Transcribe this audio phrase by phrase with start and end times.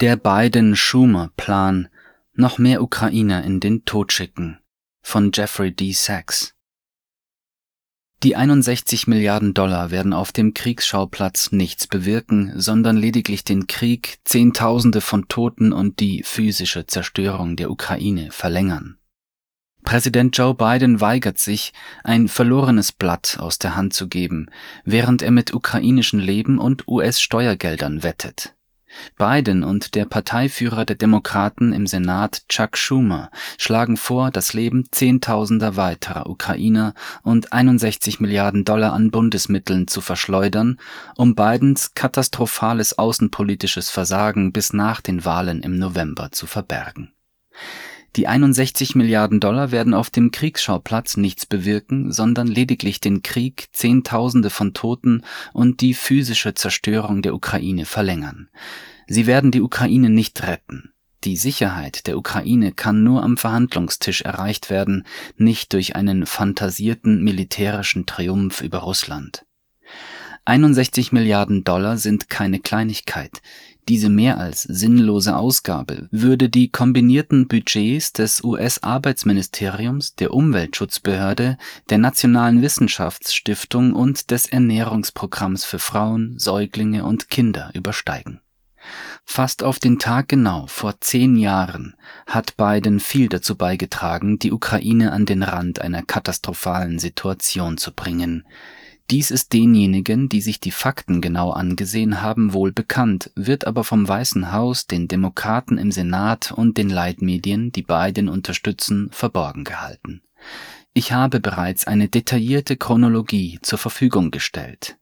[0.00, 1.88] Der Biden-Schumer-Plan
[2.34, 4.60] Noch mehr Ukrainer in den Tod schicken
[5.02, 5.90] von Jeffrey D.
[5.90, 6.54] Sachs
[8.22, 15.00] Die 61 Milliarden Dollar werden auf dem Kriegsschauplatz nichts bewirken, sondern lediglich den Krieg, Zehntausende
[15.00, 18.98] von Toten und die physische Zerstörung der Ukraine verlängern.
[19.82, 21.72] Präsident Joe Biden weigert sich,
[22.04, 24.46] ein verlorenes Blatt aus der Hand zu geben,
[24.84, 28.54] während er mit ukrainischen Leben und US-Steuergeldern wettet.
[29.16, 35.76] Biden und der Parteiführer der Demokraten im Senat Chuck Schumer schlagen vor, das Leben Zehntausender
[35.76, 40.78] weiterer Ukrainer und 61 Milliarden Dollar an Bundesmitteln zu verschleudern,
[41.16, 47.12] um Bidens katastrophales außenpolitisches Versagen bis nach den Wahlen im November zu verbergen.
[48.16, 54.50] Die 61 Milliarden Dollar werden auf dem Kriegsschauplatz nichts bewirken, sondern lediglich den Krieg, Zehntausende
[54.50, 55.22] von Toten
[55.52, 58.48] und die physische Zerstörung der Ukraine verlängern.
[59.06, 60.92] Sie werden die Ukraine nicht retten.
[61.24, 65.04] Die Sicherheit der Ukraine kann nur am Verhandlungstisch erreicht werden,
[65.36, 69.44] nicht durch einen fantasierten militärischen Triumph über Russland.
[70.44, 73.42] 61 Milliarden Dollar sind keine Kleinigkeit.
[73.88, 81.56] Diese mehr als sinnlose Ausgabe würde die kombinierten Budgets des US-Arbeitsministeriums, der Umweltschutzbehörde,
[81.88, 88.42] der Nationalen Wissenschaftsstiftung und des Ernährungsprogramms für Frauen, Säuglinge und Kinder übersteigen.
[89.24, 91.94] Fast auf den Tag genau vor zehn Jahren
[92.26, 98.44] hat Biden viel dazu beigetragen, die Ukraine an den Rand einer katastrophalen Situation zu bringen.
[99.10, 104.06] Dies ist denjenigen, die sich die Fakten genau angesehen haben, wohl bekannt, wird aber vom
[104.06, 110.20] Weißen Haus, den Demokraten im Senat und den Leitmedien, die Biden unterstützen, verborgen gehalten.
[110.92, 114.98] Ich habe bereits eine detaillierte Chronologie zur Verfügung gestellt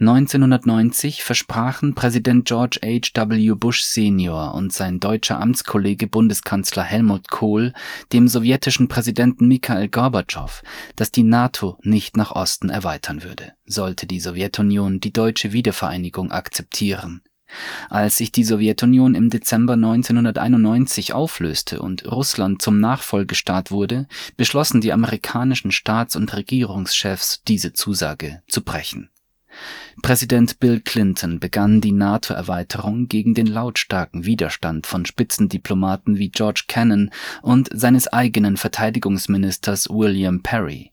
[0.00, 3.10] 1990 versprachen Präsident George H.
[3.28, 3.54] W.
[3.54, 7.72] Bush Senior und sein deutscher Amtskollege Bundeskanzler Helmut Kohl
[8.12, 10.62] dem sowjetischen Präsidenten Mikhail Gorbatschow,
[10.94, 17.22] dass die NATO nicht nach Osten erweitern würde, sollte die Sowjetunion die deutsche Wiedervereinigung akzeptieren.
[17.90, 24.06] Als sich die Sowjetunion im Dezember 1991 auflöste und Russland zum Nachfolgestaat wurde,
[24.36, 29.08] beschlossen die amerikanischen Staats- und Regierungschefs, diese Zusage zu brechen
[30.02, 37.10] Präsident Bill Clinton begann die NATO-Erweiterung gegen den lautstarken Widerstand von Spitzendiplomaten wie George Kennan
[37.42, 40.92] und seines eigenen Verteidigungsministers William Perry.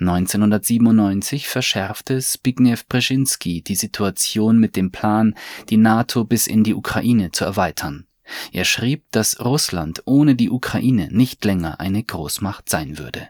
[0.00, 5.34] 1997 verschärfte Zbigniew Brzezinski die Situation mit dem Plan,
[5.70, 8.06] die NATO bis in die Ukraine zu erweitern.
[8.52, 13.28] Er schrieb, dass Russland ohne die Ukraine nicht länger eine Großmacht sein würde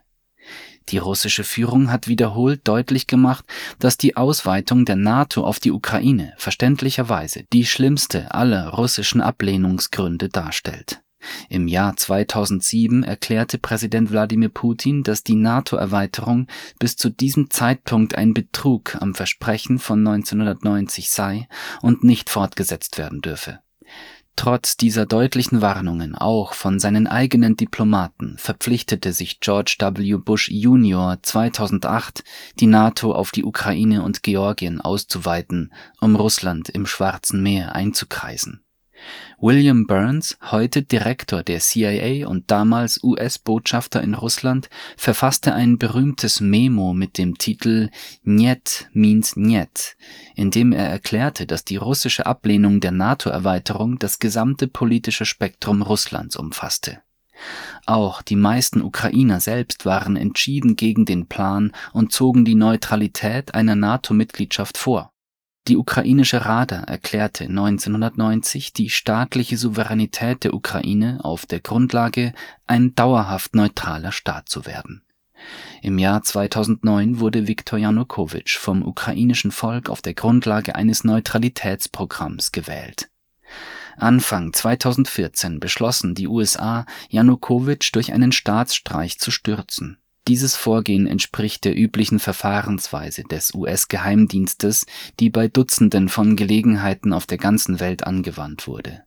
[0.89, 3.45] die russische Führung hat wiederholt deutlich gemacht,
[3.79, 11.03] dass die Ausweitung der NATO auf die Ukraine verständlicherweise die schlimmste aller russischen Ablehnungsgründe darstellt.
[11.49, 16.49] Im Jahr 2007 erklärte Präsident Wladimir Putin, dass die NATO-Erweiterung
[16.79, 21.49] bis zu diesem Zeitpunkt ein Betrug am Versprechen von 1990 sei
[21.81, 23.61] und nicht fortgesetzt werden dürfe.
[24.35, 30.17] Trotz dieser deutlichen Warnungen auch von seinen eigenen Diplomaten verpflichtete sich George W.
[30.17, 31.19] Bush Jr.
[31.23, 32.25] 2008,
[32.59, 38.65] die NATO auf die Ukraine und Georgien auszuweiten, um Russland im Schwarzen Meer einzukreisen
[39.39, 46.95] William Burns, heute Direktor der CIA und damals US-Botschafter in Russland, verfasste ein berühmtes Memo
[46.95, 47.91] mit dem Titel
[48.23, 49.97] Niet means Niet,
[50.37, 56.37] in dem er erklärte, dass die russische Ablehnung der NATO-Erweiterung das gesamte politische Spektrum Russlands
[56.37, 57.03] umfasste.
[57.87, 63.75] Auch die meisten Ukrainer selbst waren entschieden gegen den Plan und zogen die Neutralität einer
[63.75, 65.12] NATO-Mitgliedschaft vor
[65.69, 72.33] die ukrainische Rada erklärte 1990 die staatliche Souveränität der Ukraine auf der Grundlage,
[72.67, 75.03] ein dauerhaft neutraler Staat zu werden.
[75.83, 83.09] Im Jahr 2009 wurde Viktor Janukowitsch vom ukrainischen Volk auf der Grundlage eines Neutralitätsprogramms gewählt.
[83.97, 89.99] Anfang 2014 beschlossen die USA, Janukowitsch durch einen Staatsstreich zu stürzen
[90.29, 94.87] dieses Vorgehen entspricht der üblichen Verfahrensweise des US-Geheimdienstes,
[95.19, 99.03] die bei Dutzenden von Gelegenheiten auf der ganzen Welt angewandt wurde.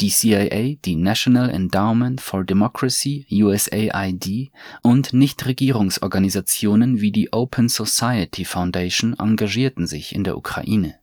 [0.00, 4.50] Die CIA, die National Endowment for Democracy (USAID)
[4.82, 10.98] und Nichtregierungsorganisationen wie die Open Society Foundation engagierten sich in der Ukraine.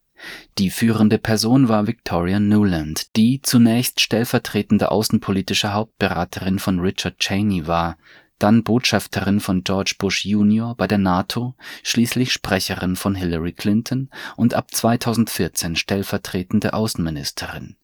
[0.57, 7.97] Die führende Person war Victoria Nuland, die zunächst stellvertretende außenpolitische Hauptberaterin von Richard Cheney war
[8.41, 10.75] dann Botschafterin von George Bush Jr.
[10.75, 17.75] bei der NATO, schließlich Sprecherin von Hillary Clinton und ab 2014 stellvertretende Außenministerin.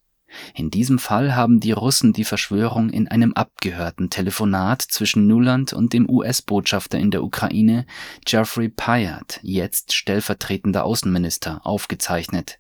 [0.54, 5.94] In diesem Fall haben die Russen die Verschwörung in einem abgehörten Telefonat zwischen Nuland und
[5.94, 7.86] dem US-Botschafter in der Ukraine,
[8.26, 12.60] Jeffrey Pyatt, jetzt stellvertretender Außenminister, aufgezeichnet.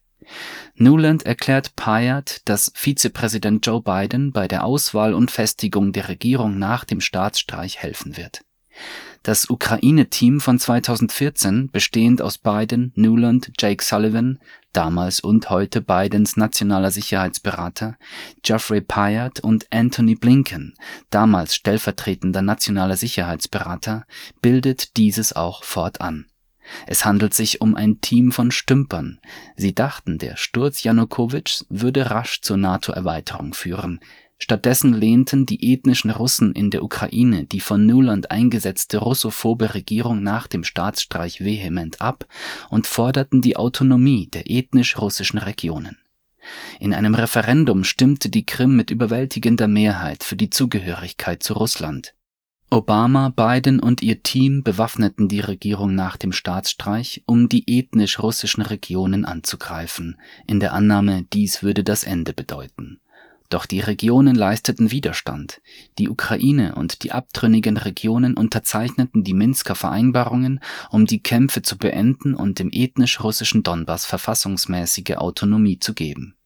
[0.75, 6.85] Nuland erklärt Pyatt, dass Vizepräsident Joe Biden bei der Auswahl und Festigung der Regierung nach
[6.85, 8.41] dem Staatsstreich helfen wird
[9.27, 14.39] das Ukraine-Team von 2014, bestehend aus Biden, Nuland, Jake Sullivan
[14.71, 17.97] (damals und heute Bidens nationaler Sicherheitsberater),
[18.41, 20.75] Geoffrey Pyatt und Antony Blinken
[21.09, 24.05] (damals stellvertretender nationaler Sicherheitsberater),
[24.41, 26.27] bildet dieses auch fortan.
[26.85, 29.19] Es handelt sich um ein Team von Stümpern.
[29.55, 33.99] Sie dachten, der Sturz Janukowitschs würde rasch zur NATO-Erweiterung führen
[34.39, 40.45] Stattdessen lehnten die ethnischen Russen in der Ukraine die von Nuland eingesetzte russophobe Regierung nach
[40.47, 42.27] dem Staatsstreich vehement ab
[42.69, 45.97] und forderten die Autonomie der ethnisch russischen Regionen.
[46.79, 52.13] In einem Referendum stimmte die Krim mit überwältigender Mehrheit für die Zugehörigkeit zu Russland.
[52.69, 58.61] Obama, Biden und ihr Team bewaffneten die Regierung nach dem Staatsstreich, um die ethnisch russischen
[58.61, 62.99] Regionen anzugreifen, in der Annahme, dies würde das Ende bedeuten
[63.49, 65.61] doch die Regionen leisteten Widerstand.
[65.97, 70.59] Die Ukraine und die abtrünnigen Regionen unterzeichneten die Minsker Vereinbarungen,
[70.89, 76.36] um die Kämpfe zu beenden und dem ethnisch-russischen Donbass verfassungsmäßige Autonomie zu geben.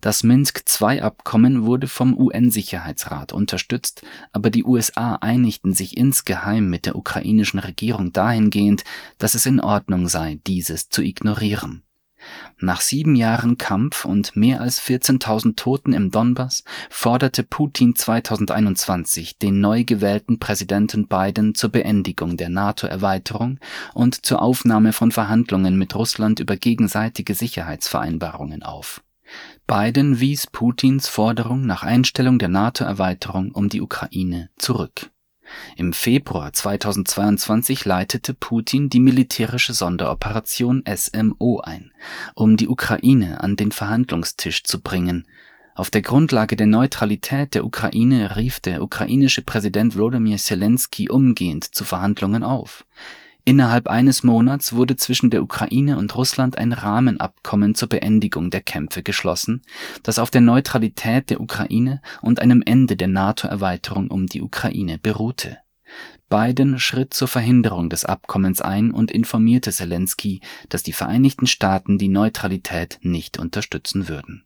[0.00, 4.02] Das Minsk-II-Abkommen wurde vom UN-Sicherheitsrat unterstützt,
[4.32, 8.84] aber die USA einigten sich insgeheim mit der ukrainischen Regierung dahingehend,
[9.18, 11.82] dass es in Ordnung sei, dieses zu ignorieren
[12.58, 19.60] nach sieben Jahren Kampf und mehr als 14.000 Toten im Donbass forderte Putin 2021 den
[19.60, 23.58] neu gewählten Präsidenten Biden zur Beendigung der NATO-Erweiterung
[23.94, 29.02] und zur Aufnahme von Verhandlungen mit Russland über gegenseitige Sicherheitsvereinbarungen auf.
[29.66, 35.10] Biden wies Putins Forderung nach Einstellung der NATO-Erweiterung um die Ukraine zurück
[35.76, 41.92] im Februar 2022 leitete Putin die militärische Sonderoperation SMO ein,
[42.34, 45.26] um die Ukraine an den Verhandlungstisch zu bringen.
[45.74, 51.84] Auf der Grundlage der Neutralität der Ukraine rief der ukrainische Präsident Volodymyr Zelensky umgehend zu
[51.84, 52.84] Verhandlungen auf
[53.44, 59.02] Innerhalb eines Monats wurde zwischen der Ukraine und Russland ein Rahmenabkommen zur Beendigung der Kämpfe
[59.02, 59.62] geschlossen,
[60.02, 65.58] das auf der Neutralität der Ukraine und einem Ende der NATO-Erweiterung um die Ukraine beruhte.
[66.28, 72.08] Biden schritt zur Verhinderung des Abkommens ein und informierte Zelensky, dass die Vereinigten Staaten die
[72.08, 74.44] Neutralität nicht unterstützen würden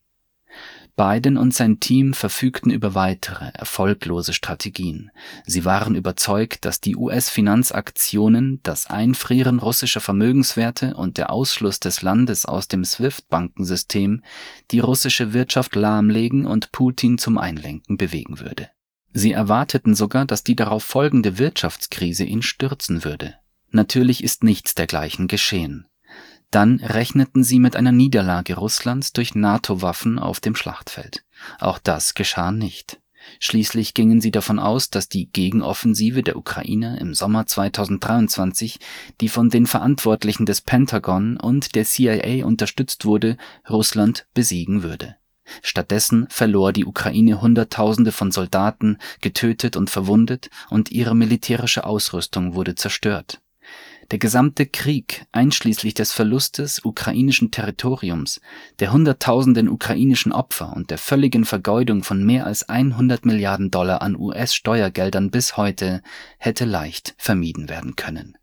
[0.97, 5.11] Biden und sein Team verfügten über weitere erfolglose Strategien.
[5.45, 12.47] Sie waren überzeugt, dass die US-Finanzaktionen, das Einfrieren russischer Vermögenswerte und der Ausschluss des Landes
[12.47, 14.23] aus dem SWIFT-Bankensystem
[14.71, 18.71] die russische Wirtschaft lahmlegen und Putin zum Einlenken bewegen würde.
[19.13, 23.35] Sie erwarteten sogar, dass die darauf folgende Wirtschaftskrise ihn stürzen würde.
[23.71, 25.87] Natürlich ist nichts dergleichen geschehen
[26.55, 31.25] dann rechneten sie mit einer Niederlage Russlands durch NATO-Waffen auf dem Schlachtfeld.
[31.59, 33.01] Auch das geschah nicht.
[33.41, 38.79] Schließlich gingen sie davon aus, dass die Gegenoffensive der Ukraine im Sommer 2023,
[39.21, 43.37] die von den Verantwortlichen des Pentagon und der CIA unterstützt wurde,
[43.69, 45.17] Russland besiegen würde.
[45.63, 52.75] Stattdessen verlor die Ukraine Hunderttausende von Soldaten, getötet und verwundet, und ihre militärische Ausrüstung wurde
[52.77, 53.41] zerstört.
[54.11, 58.41] Der gesamte Krieg, einschließlich des Verlustes ukrainischen Territoriums,
[58.79, 64.17] der Hunderttausenden ukrainischen Opfer und der völligen Vergeudung von mehr als 100 Milliarden Dollar an
[64.17, 66.03] US-Steuergeldern bis heute,
[66.39, 68.37] hätte leicht vermieden werden können